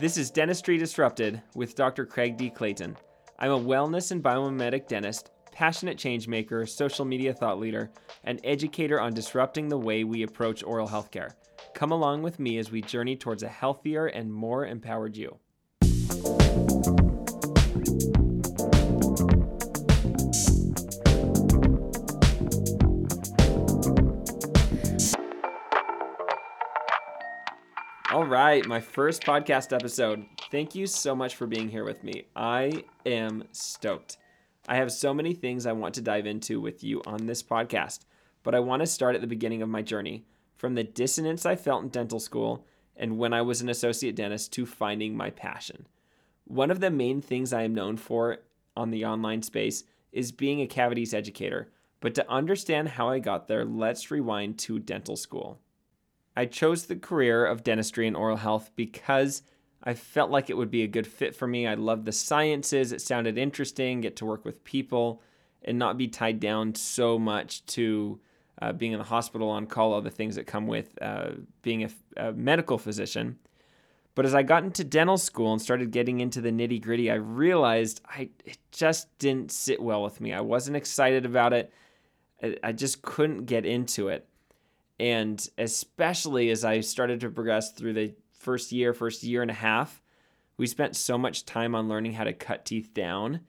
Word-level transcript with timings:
This 0.00 0.16
is 0.16 0.30
Dentistry 0.30 0.78
Disrupted 0.78 1.42
with 1.54 1.74
Dr. 1.74 2.06
Craig 2.06 2.38
D. 2.38 2.48
Clayton. 2.48 2.96
I'm 3.38 3.50
a 3.50 3.60
wellness 3.60 4.12
and 4.12 4.22
biomimetic 4.22 4.88
dentist, 4.88 5.30
passionate 5.52 5.98
changemaker, 5.98 6.66
social 6.66 7.04
media 7.04 7.34
thought 7.34 7.60
leader, 7.60 7.90
and 8.24 8.40
educator 8.42 8.98
on 8.98 9.12
disrupting 9.12 9.68
the 9.68 9.76
way 9.76 10.04
we 10.04 10.22
approach 10.22 10.64
oral 10.64 10.88
healthcare. 10.88 11.34
Come 11.74 11.92
along 11.92 12.22
with 12.22 12.40
me 12.40 12.56
as 12.56 12.70
we 12.70 12.80
journey 12.80 13.14
towards 13.14 13.42
a 13.42 13.48
healthier 13.48 14.06
and 14.06 14.32
more 14.32 14.64
empowered 14.64 15.18
you. 15.18 15.38
All 28.12 28.26
right, 28.26 28.66
my 28.66 28.80
first 28.80 29.22
podcast 29.22 29.72
episode. 29.72 30.26
Thank 30.50 30.74
you 30.74 30.88
so 30.88 31.14
much 31.14 31.36
for 31.36 31.46
being 31.46 31.68
here 31.68 31.84
with 31.84 32.02
me. 32.02 32.24
I 32.34 32.82
am 33.06 33.44
stoked. 33.52 34.16
I 34.66 34.74
have 34.78 34.90
so 34.90 35.14
many 35.14 35.32
things 35.32 35.64
I 35.64 35.70
want 35.70 35.94
to 35.94 36.00
dive 36.00 36.26
into 36.26 36.60
with 36.60 36.82
you 36.82 37.02
on 37.06 37.26
this 37.26 37.40
podcast, 37.40 38.00
but 38.42 38.52
I 38.52 38.58
want 38.58 38.80
to 38.80 38.86
start 38.88 39.14
at 39.14 39.20
the 39.20 39.28
beginning 39.28 39.62
of 39.62 39.68
my 39.68 39.80
journey 39.80 40.24
from 40.56 40.74
the 40.74 40.82
dissonance 40.82 41.46
I 41.46 41.54
felt 41.54 41.84
in 41.84 41.88
dental 41.90 42.18
school 42.18 42.66
and 42.96 43.16
when 43.16 43.32
I 43.32 43.42
was 43.42 43.60
an 43.60 43.68
associate 43.68 44.16
dentist 44.16 44.52
to 44.54 44.66
finding 44.66 45.16
my 45.16 45.30
passion. 45.30 45.86
One 46.46 46.72
of 46.72 46.80
the 46.80 46.90
main 46.90 47.22
things 47.22 47.52
I 47.52 47.62
am 47.62 47.76
known 47.76 47.96
for 47.96 48.38
on 48.76 48.90
the 48.90 49.04
online 49.04 49.42
space 49.42 49.84
is 50.10 50.32
being 50.32 50.60
a 50.62 50.66
cavities 50.66 51.14
educator, 51.14 51.70
but 52.00 52.16
to 52.16 52.28
understand 52.28 52.88
how 52.88 53.08
I 53.08 53.20
got 53.20 53.46
there, 53.46 53.64
let's 53.64 54.10
rewind 54.10 54.58
to 54.58 54.80
dental 54.80 55.14
school. 55.14 55.60
I 56.40 56.46
chose 56.46 56.86
the 56.86 56.96
career 56.96 57.44
of 57.44 57.62
dentistry 57.62 58.06
and 58.06 58.16
oral 58.16 58.38
health 58.38 58.70
because 58.74 59.42
I 59.84 59.92
felt 59.92 60.30
like 60.30 60.48
it 60.48 60.56
would 60.56 60.70
be 60.70 60.82
a 60.82 60.88
good 60.88 61.06
fit 61.06 61.36
for 61.36 61.46
me. 61.46 61.66
I 61.66 61.74
loved 61.74 62.06
the 62.06 62.12
sciences, 62.12 62.92
it 62.92 63.02
sounded 63.02 63.36
interesting, 63.36 64.00
get 64.00 64.16
to 64.16 64.24
work 64.24 64.46
with 64.46 64.64
people, 64.64 65.20
and 65.62 65.78
not 65.78 65.98
be 65.98 66.08
tied 66.08 66.40
down 66.40 66.74
so 66.74 67.18
much 67.18 67.66
to 67.66 68.20
uh, 68.62 68.72
being 68.72 68.92
in 68.92 68.98
the 68.98 69.04
hospital 69.04 69.50
on 69.50 69.66
call, 69.66 69.92
all 69.92 70.00
the 70.00 70.08
things 70.08 70.34
that 70.36 70.46
come 70.46 70.66
with 70.66 70.96
uh, 71.02 71.32
being 71.60 71.90
a, 72.16 72.32
medical 72.32 72.78
physician. 72.78 73.38
But 74.14 74.24
as 74.24 74.34
I 74.34 74.42
got 74.42 74.64
into 74.64 74.82
dental 74.82 75.18
school 75.18 75.52
and 75.52 75.60
started 75.60 75.90
getting 75.90 76.20
into 76.20 76.40
the 76.40 76.50
nitty 76.50 76.80
gritty, 76.80 77.10
I 77.10 77.16
realized 77.16 78.00
I 78.06 78.30
it 78.46 78.56
just 78.72 79.18
didn't 79.18 79.52
sit 79.52 79.82
well 79.82 80.02
with 80.02 80.22
me. 80.22 80.32
I 80.32 80.40
wasn't 80.40 80.78
excited 80.78 81.26
about 81.26 81.52
it. 81.52 81.70
I 82.64 82.72
just 82.72 83.02
couldn't 83.02 83.44
get 83.44 83.66
into 83.66 84.08
it. 84.08 84.26
And 85.00 85.48
especially 85.56 86.50
as 86.50 86.62
I 86.62 86.80
started 86.80 87.20
to 87.20 87.30
progress 87.30 87.72
through 87.72 87.94
the 87.94 88.12
first 88.32 88.70
year, 88.70 88.92
first 88.92 89.22
year 89.22 89.40
and 89.40 89.50
a 89.50 89.54
half, 89.54 90.02
we 90.58 90.66
spent 90.66 90.94
so 90.94 91.16
much 91.16 91.46
time 91.46 91.74
on 91.74 91.88
learning 91.88 92.12
how 92.12 92.24
to 92.24 92.34
cut 92.34 92.66
teeth 92.66 92.92
down. 92.92 93.40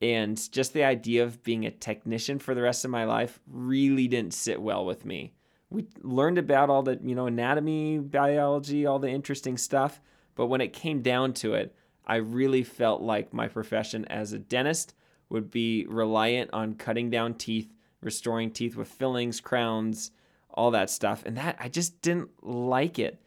And 0.00 0.40
just 0.50 0.72
the 0.72 0.84
idea 0.84 1.24
of 1.24 1.42
being 1.42 1.66
a 1.66 1.70
technician 1.70 2.38
for 2.38 2.54
the 2.54 2.62
rest 2.62 2.86
of 2.86 2.90
my 2.90 3.04
life 3.04 3.38
really 3.46 4.08
didn't 4.08 4.32
sit 4.32 4.62
well 4.62 4.86
with 4.86 5.04
me. 5.04 5.34
We 5.68 5.84
learned 6.00 6.38
about 6.38 6.70
all 6.70 6.82
the, 6.82 6.98
you 7.02 7.14
know, 7.14 7.26
anatomy, 7.26 7.98
biology, 7.98 8.86
all 8.86 8.98
the 8.98 9.10
interesting 9.10 9.58
stuff. 9.58 10.00
But 10.36 10.46
when 10.46 10.62
it 10.62 10.72
came 10.72 11.02
down 11.02 11.34
to 11.34 11.52
it, 11.52 11.76
I 12.06 12.16
really 12.16 12.62
felt 12.62 13.02
like 13.02 13.34
my 13.34 13.46
profession 13.46 14.06
as 14.06 14.32
a 14.32 14.38
dentist 14.38 14.94
would 15.28 15.50
be 15.50 15.84
reliant 15.86 16.48
on 16.54 16.76
cutting 16.76 17.10
down 17.10 17.34
teeth, 17.34 17.74
restoring 18.00 18.52
teeth 18.52 18.74
with 18.74 18.88
fillings, 18.88 19.38
crowns, 19.42 20.12
all 20.58 20.72
that 20.72 20.90
stuff. 20.90 21.22
And 21.24 21.36
that 21.36 21.56
I 21.60 21.68
just 21.68 22.02
didn't 22.02 22.30
like 22.42 22.98
it. 22.98 23.22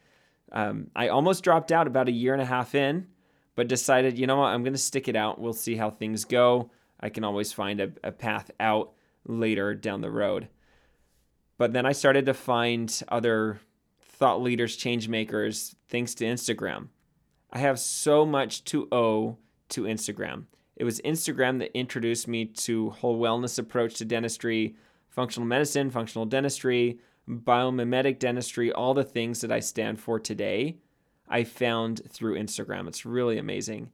Um, 0.52 0.88
I 0.94 1.08
almost 1.08 1.44
dropped 1.44 1.72
out 1.72 1.88
about 1.88 2.10
a 2.10 2.12
year 2.12 2.34
and 2.34 2.42
a 2.42 2.46
half 2.46 2.76
in, 2.76 3.08
but 3.56 3.70
decided, 3.70 4.20
you 4.20 4.28
know 4.28 4.36
what, 4.36 4.48
I'm 4.48 4.64
going 4.64 4.74
to 4.74 4.80
stick 4.80 5.08
it 5.08 5.16
out. 5.16 5.40
We'll 5.40 5.54
see 5.54 5.78
how 5.78 5.90
things 5.90 6.26
go. 6.26 6.72
I 7.00 7.08
can 7.08 7.24
always 7.24 7.54
find 7.54 7.80
a, 7.80 7.92
a 8.04 8.12
path 8.12 8.52
out 8.60 8.92
later 9.26 9.74
down 9.74 10.02
the 10.02 10.12
road. 10.12 10.50
But 11.58 11.72
then 11.72 11.86
I 11.86 11.94
started 11.94 12.26
to 12.26 12.34
find 12.34 13.02
other 13.08 13.62
thought 14.02 14.42
leaders, 14.42 14.76
change 14.76 15.08
makers, 15.08 15.76
thanks 15.88 16.14
to 16.16 16.26
Instagram. 16.26 16.90
I 17.50 17.60
have 17.60 17.80
so 17.80 18.26
much 18.26 18.66
to 18.66 18.90
owe 18.92 19.38
to 19.70 19.84
Instagram. 19.84 20.46
It 20.76 20.84
was 20.84 21.00
Instagram 21.02 21.60
that 21.60 21.78
introduced 21.78 22.28
me 22.28 22.46
to 22.46 22.90
whole 22.90 23.20
wellness 23.20 23.58
approach 23.58 23.96
to 23.96 24.06
dentistry, 24.06 24.76
functional 25.10 25.48
medicine, 25.48 25.90
functional 25.92 26.26
dentistry, 26.26 27.00
biomimetic 27.28 28.20
dentistry, 28.20 28.72
all 28.72 28.94
the 28.94 29.04
things 29.04 29.42
that 29.42 29.52
I 29.52 29.60
stand 29.60 30.00
for 30.00 30.20
today, 30.20 30.78
I 31.28 31.44
found 31.44 32.02
through 32.10 32.38
Instagram. 32.38 32.88
It's 32.88 33.06
really 33.06 33.38
amazing. 33.38 33.92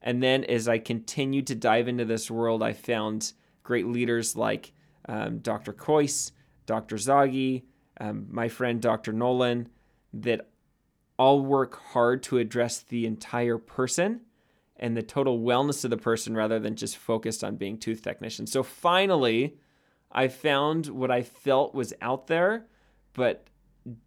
And 0.00 0.22
then 0.22 0.44
as 0.44 0.68
I 0.68 0.78
continued 0.78 1.46
to 1.48 1.54
dive 1.54 1.86
into 1.86 2.04
this 2.04 2.30
world, 2.30 2.62
I 2.62 2.72
found 2.72 3.32
great 3.62 3.86
leaders 3.86 4.36
like 4.36 4.72
um, 5.08 5.38
Dr. 5.38 5.72
Kois, 5.72 6.32
Dr. 6.66 6.96
Zaghi, 6.96 7.62
um, 8.00 8.26
my 8.30 8.48
friend 8.48 8.80
Dr. 8.80 9.12
Nolan, 9.12 9.68
that 10.12 10.48
all 11.18 11.40
work 11.40 11.80
hard 11.92 12.22
to 12.24 12.38
address 12.38 12.80
the 12.80 13.06
entire 13.06 13.58
person 13.58 14.22
and 14.76 14.96
the 14.96 15.02
total 15.02 15.38
wellness 15.38 15.84
of 15.84 15.90
the 15.90 15.96
person 15.96 16.34
rather 16.34 16.58
than 16.58 16.74
just 16.74 16.96
focused 16.96 17.44
on 17.44 17.56
being 17.56 17.78
tooth 17.78 18.02
technicians. 18.02 18.50
So 18.50 18.62
finally, 18.62 19.56
I 20.12 20.28
found 20.28 20.86
what 20.88 21.10
I 21.10 21.22
felt 21.22 21.74
was 21.74 21.94
out 22.00 22.26
there, 22.26 22.66
but 23.14 23.46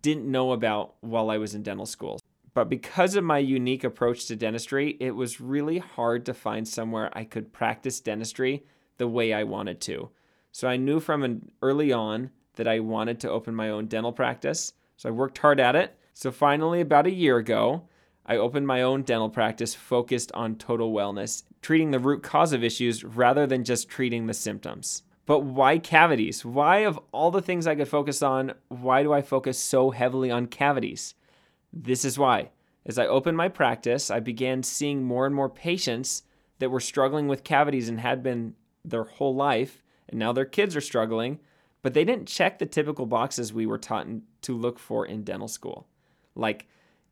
didn't 0.02 0.30
know 0.30 0.52
about 0.52 0.96
while 1.02 1.30
I 1.30 1.38
was 1.38 1.56
in 1.56 1.64
dental 1.64 1.86
school. 1.86 2.20
But 2.54 2.70
because 2.70 3.16
of 3.16 3.24
my 3.24 3.40
unique 3.40 3.84
approach 3.84 4.28
to 4.28 4.36
dentistry, 4.36 4.96
it 5.02 5.12
was 5.12 5.42
really 5.42 5.80
hard 5.80 6.26
to 6.26 6.34
find 6.34 6.66
somewhere 6.66 7.10
I 7.14 7.26
could 7.26 7.52
practice 7.52 8.00
dentistry 8.00 8.66
the 8.98 9.08
way 9.08 9.34
I 9.34 9.44
wanted 9.44 9.82
to. 9.82 10.10
So 10.54 10.70
I 10.70 10.78
knew 10.78 11.02
from 11.02 11.24
an 11.24 11.52
early 11.62 11.92
on 11.92 12.32
that 12.56 12.68
I 12.68 12.80
wanted 12.80 13.20
to 13.20 13.30
open 13.30 13.54
my 13.54 13.70
own 13.70 13.88
dental 13.88 14.14
practice. 14.14 14.72
So 14.96 15.10
I 15.10 15.12
worked 15.12 15.38
hard 15.40 15.60
at 15.60 15.76
it. 15.76 16.00
So 16.14 16.32
finally, 16.32 16.80
about 16.80 17.08
a 17.08 17.12
year 17.12 17.36
ago, 17.36 17.90
I 18.26 18.38
opened 18.38 18.66
my 18.66 18.82
own 18.82 19.04
dental 19.04 19.30
practice 19.30 19.76
focused 19.76 20.32
on 20.32 20.56
total 20.56 20.94
wellness, 20.94 21.44
treating 21.62 21.92
the 21.92 22.00
root 22.00 22.24
cause 22.24 22.54
of 22.54 22.64
issues 22.64 23.04
rather 23.04 23.46
than 23.46 23.66
just 23.66 23.90
treating 23.90 24.28
the 24.28 24.34
symptoms. 24.34 25.04
But 25.26 25.40
why 25.40 25.80
cavities? 25.80 26.46
Why, 26.46 26.80
of 26.80 27.00
all 27.12 27.32
the 27.32 27.42
things 27.42 27.66
I 27.66 27.76
could 27.76 27.88
focus 27.88 28.22
on, 28.22 28.54
why 28.68 29.02
do 29.04 29.12
I 29.12 29.22
focus 29.22 29.58
so 29.58 29.92
heavily 29.92 30.30
on 30.30 30.48
cavities? 30.48 31.16
This 31.74 32.06
is 32.06 32.20
why. 32.20 32.52
As 32.86 33.00
I 33.00 33.08
opened 33.08 33.36
my 33.36 33.50
practice, 33.50 34.12
I 34.12 34.20
began 34.20 34.62
seeing 34.62 35.04
more 35.04 35.26
and 35.26 35.34
more 35.34 35.50
patients 35.50 36.24
that 36.60 36.70
were 36.70 36.80
struggling 36.80 37.28
with 37.28 37.44
cavities 37.44 37.90
and 37.90 38.00
had 38.00 38.22
been 38.22 38.54
their 38.84 39.04
whole 39.04 39.36
life, 39.36 39.84
and 40.08 40.20
now 40.20 40.32
their 40.32 40.46
kids 40.46 40.76
are 40.76 40.82
struggling, 40.82 41.40
but 41.82 41.94
they 41.94 42.06
didn't 42.06 42.28
check 42.28 42.60
the 42.60 42.66
typical 42.66 43.08
boxes 43.08 43.52
we 43.52 43.66
were 43.66 43.80
taught 43.80 44.08
to 44.44 44.56
look 44.56 44.78
for 44.78 45.06
in 45.06 45.24
dental 45.24 45.48
school, 45.48 45.88
like 46.36 46.68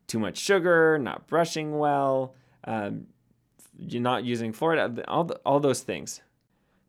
too 0.06 0.20
much 0.20 0.38
sugar, 0.38 0.98
not 0.98 1.26
brushing 1.26 1.78
well, 1.78 2.34
um, 2.64 3.08
not 3.76 4.24
using 4.24 4.52
fluoride, 4.52 5.02
all, 5.08 5.24
the, 5.24 5.40
all 5.44 5.58
those 5.58 5.80
things. 5.80 6.20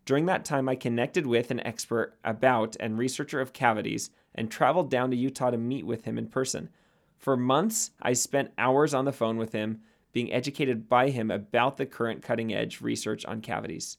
During 0.06 0.28
that 0.28 0.46
time, 0.46 0.70
I 0.70 0.76
connected 0.76 1.26
with 1.26 1.50
an 1.50 1.66
expert 1.66 2.14
about 2.24 2.76
and 2.80 2.98
researcher 2.98 3.42
of 3.42 3.54
cavities 3.54 4.12
and 4.36 4.52
traveled 4.52 4.92
down 4.92 5.10
to 5.10 5.18
Utah 5.18 5.50
to 5.50 5.58
meet 5.58 5.86
with 5.86 6.06
him 6.06 6.20
in 6.20 6.28
person. 6.28 6.70
For 7.18 7.36
months, 7.36 7.92
I 8.02 8.14
spent 8.14 8.54
hours 8.58 8.94
on 8.94 9.06
the 9.06 9.12
phone 9.12 9.38
with 9.38 9.54
him, 9.54 9.82
being 10.14 10.32
educated 10.32 10.88
by 10.88 11.10
him 11.10 11.32
about 11.32 11.78
the 11.78 11.88
current 11.88 12.22
cutting 12.22 12.54
edge 12.54 12.82
research 12.82 13.26
on 13.26 13.42
cavities. 13.42 13.98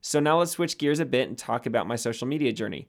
So 0.00 0.20
now 0.20 0.38
let's 0.38 0.52
switch 0.52 0.78
gears 0.78 1.00
a 1.00 1.04
bit 1.04 1.28
and 1.28 1.36
talk 1.36 1.66
about 1.66 1.88
my 1.88 1.96
social 1.96 2.28
media 2.28 2.52
journey. 2.52 2.86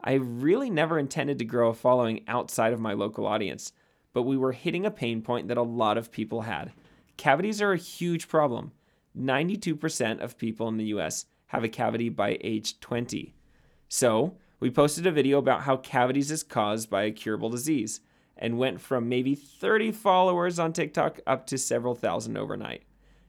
I 0.00 0.14
really 0.14 0.70
never 0.70 0.98
intended 0.98 1.38
to 1.38 1.44
grow 1.44 1.68
a 1.68 1.74
following 1.74 2.22
outside 2.26 2.72
of 2.72 2.80
my 2.80 2.94
local 2.94 3.26
audience, 3.26 3.72
but 4.14 4.22
we 4.22 4.36
were 4.36 4.52
hitting 4.52 4.86
a 4.86 4.90
pain 4.90 5.20
point 5.20 5.48
that 5.48 5.58
a 5.58 5.62
lot 5.62 5.98
of 5.98 6.10
people 6.10 6.42
had. 6.42 6.72
Cavities 7.18 7.60
are 7.60 7.72
a 7.72 7.78
huge 7.78 8.28
problem. 8.28 8.72
92% 9.16 10.20
of 10.20 10.38
people 10.38 10.68
in 10.68 10.76
the 10.76 10.86
US 10.86 11.26
have 11.48 11.64
a 11.64 11.68
cavity 11.68 12.08
by 12.08 12.38
age 12.40 12.80
20. 12.80 13.34
So, 13.88 14.36
we 14.60 14.70
posted 14.70 15.06
a 15.06 15.12
video 15.12 15.38
about 15.38 15.62
how 15.62 15.76
cavities 15.76 16.30
is 16.30 16.42
caused 16.42 16.90
by 16.90 17.04
a 17.04 17.12
curable 17.12 17.50
disease 17.50 18.00
and 18.36 18.58
went 18.58 18.80
from 18.80 19.08
maybe 19.08 19.34
30 19.34 19.92
followers 19.92 20.58
on 20.58 20.72
TikTok 20.72 21.20
up 21.26 21.46
to 21.46 21.58
several 21.58 21.94
thousand 21.94 22.36
overnight. 22.36 22.82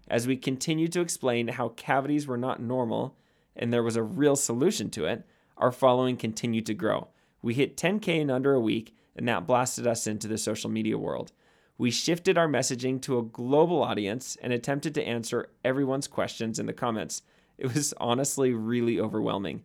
As 0.08 0.28
we 0.28 0.38
continued 0.38 0.92
to 0.94 1.02
explain 1.02 1.50
how 1.50 1.70
cavities 1.70 2.26
were 2.28 2.38
not 2.38 2.62
normal 2.62 3.16
and 3.56 3.72
there 3.72 3.84
was 3.84 3.96
a 3.96 4.04
real 4.04 4.36
solution 4.36 4.90
to 4.92 5.06
it, 5.06 5.26
our 5.58 5.72
following 5.72 6.18
continued 6.18 6.66
to 6.68 6.74
grow. 6.74 7.10
We 7.42 7.54
hit 7.54 7.78
10K 7.78 8.20
in 8.20 8.30
under 8.30 8.54
a 8.54 8.60
week, 8.60 8.96
and 9.16 9.28
that 9.28 9.46
blasted 9.46 9.86
us 9.86 10.08
into 10.08 10.28
the 10.28 10.38
social 10.38 10.70
media 10.70 10.98
world. 10.98 11.32
We 11.78 11.92
shifted 11.92 12.38
our 12.38 12.48
messaging 12.48 13.02
to 13.04 13.20
a 13.20 13.24
global 13.24 13.84
audience 13.84 14.38
and 14.42 14.52
attempted 14.52 14.94
to 14.96 15.04
answer 15.04 15.50
everyone's 15.64 16.08
questions 16.08 16.60
in 16.60 16.66
the 16.66 16.74
comments. 16.74 17.22
It 17.60 17.74
was 17.74 17.94
honestly 17.98 18.54
really 18.54 19.00
overwhelming. 19.00 19.64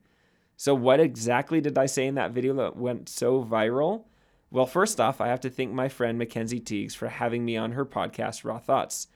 So, 0.56 0.74
what 0.74 1.00
exactly 1.00 1.60
did 1.60 1.78
I 1.78 1.86
say 1.86 2.06
in 2.06 2.16
that 2.16 2.32
video 2.32 2.54
that 2.54 2.76
went 2.76 3.08
so 3.08 3.44
viral? 3.44 4.04
Well, 4.50 4.66
first 4.66 5.00
off, 5.00 5.20
I 5.20 5.28
have 5.28 5.40
to 5.40 5.50
thank 5.50 5.72
my 5.72 5.88
friend 5.88 6.18
Mackenzie 6.18 6.60
Teagues 6.60 6.94
for 6.94 7.08
having 7.08 7.44
me 7.44 7.56
on 7.56 7.72
her 7.72 7.84
podcast, 7.84 8.44
Raw 8.44 8.58
Thoughts. 8.58 9.08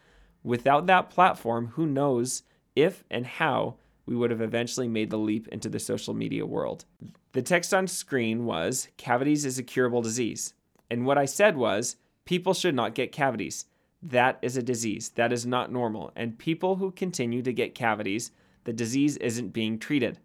Without 0.43 0.87
that 0.87 1.11
platform, 1.11 1.69
who 1.75 1.87
knows 1.87 2.45
if 2.75 3.05
and 3.11 3.27
how 3.27 3.77
we 4.07 4.17
would 4.17 4.31
have 4.31 4.41
eventually 4.41 4.89
made 4.89 5.11
the 5.11 5.19
leap 5.19 5.49
into 5.49 5.69
the 5.69 5.79
social 5.79 6.15
media 6.15 6.47
world. 6.47 6.85
The 7.33 7.43
text 7.43 7.75
on 7.75 7.87
screen 7.87 8.47
was 8.47 8.89
cavities 8.97 9.45
is 9.45 9.59
a 9.59 9.63
curable 9.63 10.03
disease. 10.03 10.55
And 10.91 11.05
what 11.05 11.19
I 11.19 11.25
said 11.25 11.57
was 11.57 11.97
people 12.25 12.55
should 12.55 12.75
not 12.75 12.95
get 12.95 13.13
cavities. 13.13 13.67
That 14.03 14.39
is 14.41 14.57
a 14.57 14.63
disease. 14.63 15.11
That 15.11 15.33
is 15.33 15.45
not 15.45 15.73
normal. 15.73 16.13
And 16.17 16.39
people 16.39 16.77
who 16.77 16.91
continue 16.91 17.43
to 17.43 17.53
get 17.53 17.75
cavities, 17.75 18.31
the 18.69 18.75
disease 18.75 19.17
isn't 19.17 19.55
being 19.55 19.79
treated. 19.79 20.19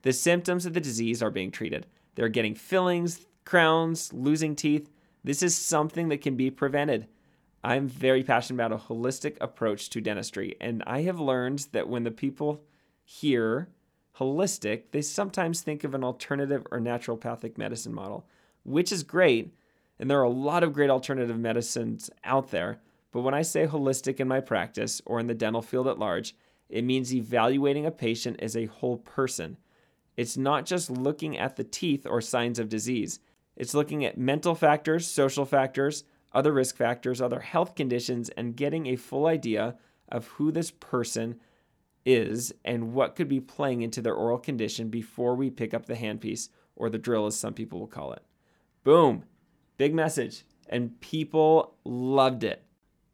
The 0.00 0.14
symptoms 0.14 0.64
of 0.64 0.72
the 0.72 0.80
disease 0.80 1.22
are 1.22 1.30
being 1.30 1.50
treated. 1.50 1.86
They're 2.14 2.30
getting 2.30 2.54
fillings, 2.54 3.26
crowns, 3.44 4.14
losing 4.14 4.56
teeth. 4.56 4.88
This 5.22 5.42
is 5.42 5.54
something 5.54 6.08
that 6.08 6.22
can 6.22 6.34
be 6.34 6.50
prevented. 6.50 7.06
I'm 7.62 7.86
very 7.86 8.22
passionate 8.22 8.64
about 8.64 8.72
a 8.72 8.82
holistic 8.82 9.36
approach 9.42 9.90
to 9.90 10.00
dentistry, 10.00 10.56
and 10.58 10.82
I 10.86 11.02
have 11.02 11.20
learned 11.20 11.68
that 11.72 11.86
when 11.86 12.04
the 12.04 12.10
people 12.10 12.62
hear 13.04 13.68
holistic, 14.18 14.84
they 14.92 15.02
sometimes 15.02 15.60
think 15.60 15.84
of 15.84 15.92
an 15.92 16.02
alternative 16.02 16.66
or 16.70 16.80
naturopathic 16.80 17.58
medicine 17.58 17.92
model, 17.92 18.26
which 18.64 18.90
is 18.90 19.02
great, 19.02 19.54
and 19.98 20.10
there 20.10 20.18
are 20.18 20.22
a 20.22 20.30
lot 20.30 20.62
of 20.62 20.72
great 20.72 20.88
alternative 20.88 21.38
medicines 21.38 22.08
out 22.24 22.52
there. 22.52 22.80
But 23.10 23.20
when 23.20 23.34
I 23.34 23.42
say 23.42 23.66
holistic 23.66 24.18
in 24.18 24.28
my 24.28 24.40
practice 24.40 25.02
or 25.04 25.20
in 25.20 25.26
the 25.26 25.34
dental 25.34 25.60
field 25.60 25.88
at 25.88 25.98
large, 25.98 26.34
it 26.72 26.84
means 26.84 27.14
evaluating 27.14 27.84
a 27.84 27.90
patient 27.90 28.40
as 28.40 28.56
a 28.56 28.64
whole 28.66 28.96
person. 28.96 29.58
It's 30.16 30.38
not 30.38 30.64
just 30.64 30.90
looking 30.90 31.38
at 31.38 31.56
the 31.56 31.64
teeth 31.64 32.06
or 32.06 32.22
signs 32.22 32.58
of 32.58 32.70
disease. 32.70 33.20
It's 33.56 33.74
looking 33.74 34.04
at 34.06 34.16
mental 34.16 34.54
factors, 34.54 35.06
social 35.06 35.44
factors, 35.44 36.04
other 36.32 36.50
risk 36.50 36.76
factors, 36.76 37.20
other 37.20 37.40
health 37.40 37.74
conditions, 37.74 38.30
and 38.30 38.56
getting 38.56 38.86
a 38.86 38.96
full 38.96 39.26
idea 39.26 39.76
of 40.08 40.26
who 40.28 40.50
this 40.50 40.70
person 40.70 41.38
is 42.06 42.54
and 42.64 42.94
what 42.94 43.16
could 43.16 43.28
be 43.28 43.40
playing 43.40 43.82
into 43.82 44.00
their 44.00 44.14
oral 44.14 44.38
condition 44.38 44.88
before 44.88 45.34
we 45.34 45.50
pick 45.50 45.74
up 45.74 45.84
the 45.84 45.94
handpiece 45.94 46.48
or 46.74 46.88
the 46.88 46.98
drill, 46.98 47.26
as 47.26 47.36
some 47.36 47.52
people 47.52 47.78
will 47.78 47.86
call 47.86 48.14
it. 48.14 48.22
Boom. 48.82 49.24
Big 49.76 49.94
message. 49.94 50.44
And 50.70 50.98
people 51.02 51.74
loved 51.84 52.44
it. 52.44 52.64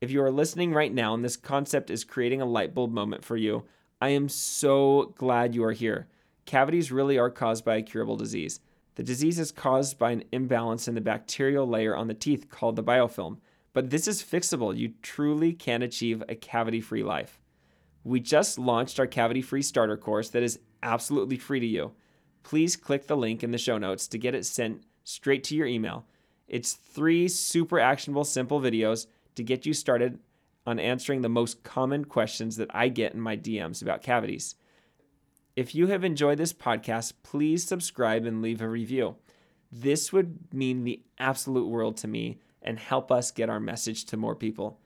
If 0.01 0.13
you 0.13 0.23
are 0.23 0.31
listening 0.31 0.73
right 0.73 0.95
now 0.95 1.13
and 1.13 1.25
this 1.25 1.37
concept 1.37 1.91
is 1.91 2.05
creating 2.05 2.41
a 2.41 2.47
light 2.47 2.73
bulb 2.73 2.93
moment 2.93 3.25
for 3.25 3.37
you, 3.37 3.65
I 4.01 4.11
am 4.11 4.29
so 4.29 5.13
glad 5.17 5.57
you 5.57 5.65
are 5.65 5.73
here. 5.73 6.07
Cavities 6.47 6.93
really 6.93 7.19
are 7.19 7.31
caused 7.31 7.65
by 7.65 7.77
a 7.77 7.83
curable 7.83 8.17
disease. 8.17 8.61
The 8.95 9.03
disease 9.03 9.41
is 9.41 9.51
caused 9.51 9.99
by 9.99 10.13
an 10.13 10.23
imbalance 10.31 10.87
in 10.87 10.95
the 10.95 11.01
bacterial 11.01 11.67
layer 11.67 11.97
on 11.97 12.07
the 12.07 12.15
teeth 12.15 12.49
called 12.49 12.77
the 12.77 12.85
biofilm, 12.85 13.39
but 13.73 13.91
this 13.91 14.07
is 14.07 14.23
fixable. 14.23 14.77
You 14.77 14.93
truly 15.03 15.53
can 15.53 15.83
achieve 15.83 16.23
a 16.29 16.37
cavity 16.37 16.81
free 16.81 17.03
life. 17.03 17.41
We 18.05 18.21
just 18.21 18.57
launched 18.57 19.01
our 19.01 19.07
cavity 19.07 19.43
free 19.43 19.63
starter 19.63 19.97
course 19.97 20.31
that 20.31 20.45
is 20.45 20.61
absolutely 20.81 21.39
free 21.39 21.59
to 21.61 21.67
you. 21.67 21.93
Please 22.45 22.77
click 22.77 23.09
the 23.09 23.17
link 23.17 23.43
in 23.43 23.51
the 23.51 23.59
show 23.59 23.79
notes 23.79 24.07
to 24.09 24.19
get 24.19 24.37
it 24.37 24.47
sent 24.47 24.85
straight 25.03 25.43
to 25.45 25.57
your 25.57 25.67
email. 25.67 26.07
It's 26.47 26.73
three 26.73 27.27
super 27.27 27.81
actionable, 27.81 28.25
simple 28.25 28.61
videos 28.61 29.07
to 29.39 29.43
get 29.43 29.65
you 29.65 29.73
started 29.73 30.19
on 30.67 30.79
answering 30.79 31.23
the 31.23 31.29
most 31.29 31.63
common 31.63 32.05
questions 32.05 32.57
that 32.57 32.69
I 32.75 32.89
get 32.89 33.15
in 33.15 33.21
my 33.21 33.37
DMs 33.37 33.81
about 33.81 34.03
cavities. 34.03 34.55
If 35.57 35.75
you 35.75 35.87
have 35.89 36.05
enjoyed 36.05 36.39
this 36.39 36.53
podcast, 36.53 37.15
please 37.23 37.65
subscribe 37.65 38.27
and 38.27 38.43
leave 38.43 38.61
a 38.61 38.69
review. 38.69 39.17
This 39.73 40.13
would 40.13 40.53
mean 40.53 40.85
the 40.85 41.03
absolute 41.19 41.69
world 41.69 41.97
to 41.99 42.09
me 42.09 42.39
and 42.63 42.79
help 42.79 43.11
us 43.11 43.31
get 43.31 43.51
our 43.51 43.61
message 43.61 44.05
to 44.07 44.17
more 44.17 44.37
people. 44.37 44.79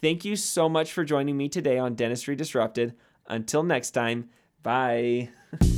Thank 0.00 0.24
you 0.24 0.36
so 0.36 0.68
much 0.68 0.92
for 0.92 1.04
joining 1.04 1.36
me 1.36 1.48
today 1.48 1.78
on 1.78 1.94
Dentistry 1.94 2.36
Disrupted. 2.36 2.94
Until 3.26 3.62
next 3.62 3.90
time, 3.90 4.30
bye. 4.62 5.30